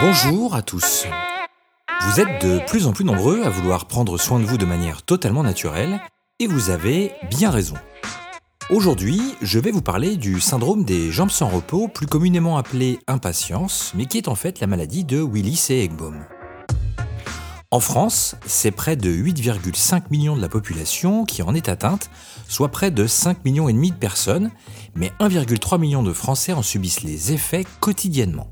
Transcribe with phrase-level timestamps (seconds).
[0.00, 1.06] Bonjour à tous.
[2.02, 5.02] Vous êtes de plus en plus nombreux à vouloir prendre soin de vous de manière
[5.02, 6.00] totalement naturelle,
[6.38, 7.74] et vous avez bien raison.
[8.70, 13.92] Aujourd'hui, je vais vous parler du syndrome des jambes sans repos, plus communément appelé impatience,
[13.96, 16.24] mais qui est en fait la maladie de Willis et Egbaum.
[17.72, 22.08] En France, c'est près de 8,5 millions de la population qui en est atteinte,
[22.46, 24.52] soit près de 5 millions et demi de personnes,
[24.94, 28.48] mais 1,3 million de Français en subissent les effets quotidiennement.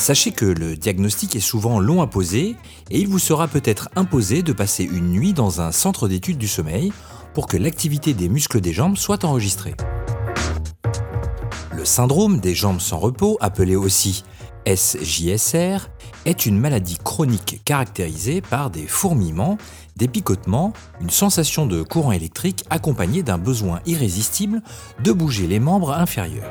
[0.00, 2.56] Sachez que le diagnostic est souvent long à poser
[2.90, 6.48] et il vous sera peut-être imposé de passer une nuit dans un centre d'études du
[6.48, 6.90] sommeil
[7.34, 9.74] pour que l'activité des muscles des jambes soit enregistrée.
[11.76, 14.24] Le syndrome des jambes sans repos, appelé aussi
[14.66, 15.90] SJSR,
[16.24, 19.58] est une maladie chronique caractérisée par des fourmillements,
[19.96, 20.72] des picotements,
[21.02, 24.62] une sensation de courant électrique accompagnée d'un besoin irrésistible
[25.04, 26.48] de bouger les membres inférieurs.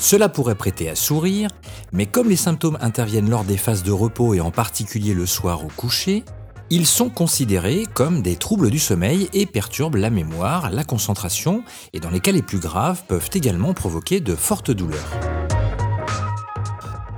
[0.00, 1.50] Cela pourrait prêter à sourire,
[1.92, 5.62] mais comme les symptômes interviennent lors des phases de repos et en particulier le soir
[5.62, 6.24] au coucher,
[6.70, 12.00] ils sont considérés comme des troubles du sommeil et perturbent la mémoire, la concentration et
[12.00, 15.10] dans les cas les plus graves peuvent également provoquer de fortes douleurs.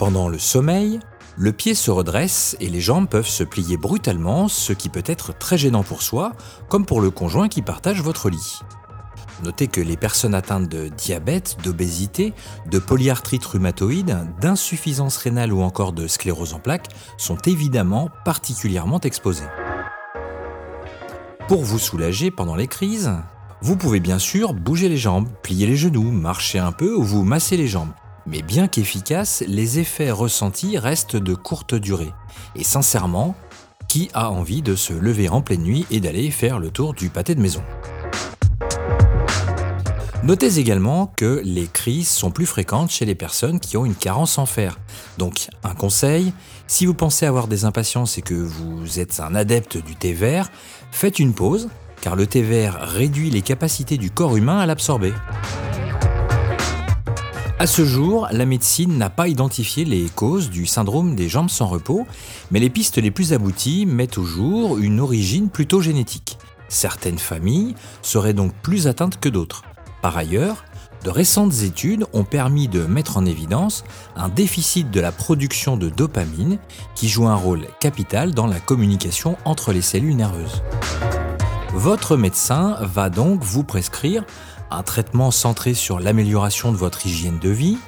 [0.00, 0.98] Pendant le sommeil,
[1.36, 5.38] le pied se redresse et les jambes peuvent se plier brutalement, ce qui peut être
[5.38, 6.32] très gênant pour soi,
[6.68, 8.58] comme pour le conjoint qui partage votre lit.
[9.42, 12.32] Notez que les personnes atteintes de diabète, d'obésité,
[12.70, 19.48] de polyarthrite rhumatoïde, d'insuffisance rénale ou encore de sclérose en plaques sont évidemment particulièrement exposées.
[21.48, 23.10] Pour vous soulager pendant les crises,
[23.60, 27.24] vous pouvez bien sûr bouger les jambes, plier les genoux, marcher un peu ou vous
[27.24, 27.90] masser les jambes.
[28.26, 32.12] Mais bien qu'efficaces, les effets ressentis restent de courte durée.
[32.54, 33.34] Et sincèrement,
[33.88, 37.10] qui a envie de se lever en pleine nuit et d'aller faire le tour du
[37.10, 37.62] pâté de maison?
[40.24, 44.38] Notez également que les crises sont plus fréquentes chez les personnes qui ont une carence
[44.38, 44.78] en fer.
[45.18, 46.32] Donc, un conseil,
[46.68, 50.48] si vous pensez avoir des impatiences et que vous êtes un adepte du thé vert,
[50.92, 55.12] faites une pause, car le thé vert réduit les capacités du corps humain à l'absorber.
[57.58, 61.66] À ce jour, la médecine n'a pas identifié les causes du syndrome des jambes sans
[61.66, 62.06] repos,
[62.52, 66.38] mais les pistes les plus abouties mettent au jour une origine plutôt génétique.
[66.68, 69.64] Certaines familles seraient donc plus atteintes que d'autres.
[70.02, 70.64] Par ailleurs,
[71.04, 73.84] de récentes études ont permis de mettre en évidence
[74.16, 76.58] un déficit de la production de dopamine
[76.96, 80.62] qui joue un rôle capital dans la communication entre les cellules nerveuses.
[81.72, 84.24] Votre médecin va donc vous prescrire
[84.70, 87.78] un traitement centré sur l'amélioration de votre hygiène de vie,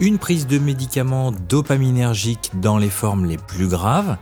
[0.00, 4.16] une prise de médicaments dopaminergiques dans les formes les plus graves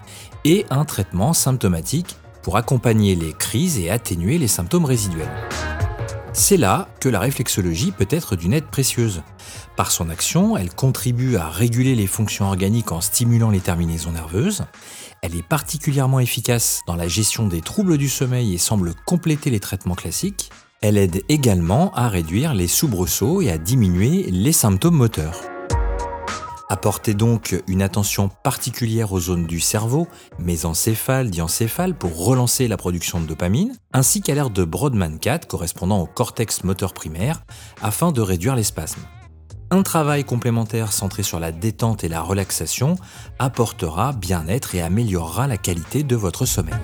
[0.45, 5.31] et un traitement symptomatique pour accompagner les crises et atténuer les symptômes résiduels.
[6.33, 9.23] C'est là que la réflexologie peut être d'une aide précieuse.
[9.77, 14.65] Par son action, elle contribue à réguler les fonctions organiques en stimulant les terminaisons nerveuses.
[15.23, 19.61] Elle est particulièrement efficace dans la gestion des troubles du sommeil et semble compléter les
[19.61, 20.51] traitements classiques.
[20.83, 25.50] Elle aide également à réduire les soubresauts et à diminuer les symptômes moteurs.
[26.71, 30.07] Apportez donc une attention particulière aux zones du cerveau,
[30.39, 36.07] mésencéphale, diencéphale, pour relancer la production de dopamine, ainsi qu'à l'aire de Brodmann-4 correspondant au
[36.07, 37.43] cortex moteur primaire,
[37.83, 39.03] afin de réduire les spasmes.
[39.73, 42.95] Un travail complémentaire centré sur la détente et la relaxation
[43.41, 46.75] apportera bien-être et améliorera la qualité de votre sommeil.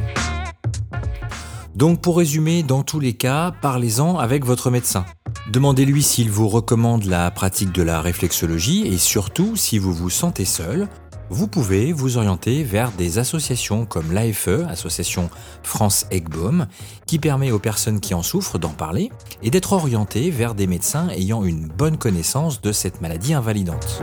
[1.77, 5.07] Donc pour résumer, dans tous les cas, parlez-en avec votre médecin.
[5.49, 10.45] Demandez-lui s'il vous recommande la pratique de la réflexologie et surtout si vous vous sentez
[10.45, 10.89] seul,
[11.31, 15.31] vous pouvez vous orienter vers des associations comme l'AFE, Association
[15.63, 16.67] France Egbaum,
[17.07, 19.13] qui permet aux personnes qui en souffrent d'en parler
[19.45, 24.03] et d'être orientés vers des médecins ayant une bonne connaissance de cette maladie invalidante.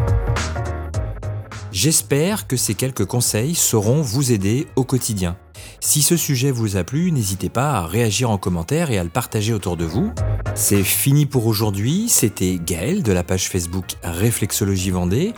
[1.73, 5.35] J'espère que ces quelques conseils sauront vous aider au quotidien.
[5.81, 9.09] Si ce sujet vous a plu, n'hésitez pas à réagir en commentaire et à le
[9.09, 10.13] partager autour de vous.
[10.55, 15.33] C'est fini pour aujourd'hui, c'était Gaël de la page Facebook Réflexologie Vendée.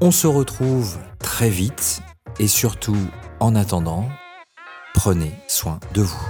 [0.00, 2.00] On se retrouve très vite
[2.40, 2.96] et surtout,
[3.40, 4.08] en attendant,
[4.94, 6.28] prenez soin de vous.